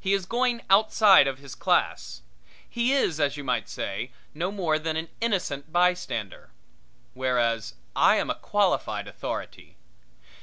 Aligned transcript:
He 0.00 0.14
is 0.14 0.24
going 0.24 0.62
outside 0.70 1.26
of 1.26 1.40
his 1.40 1.54
class. 1.54 2.22
He 2.66 2.94
is, 2.94 3.20
as 3.20 3.36
you 3.36 3.44
might 3.44 3.68
say, 3.68 4.10
no 4.32 4.50
more 4.50 4.78
than 4.78 4.96
an 4.96 5.10
innocent 5.20 5.70
bystander. 5.70 6.48
Whereas 7.12 7.74
I 7.94 8.16
am 8.16 8.30
a 8.30 8.34
qualified 8.34 9.06
authority. 9.06 9.76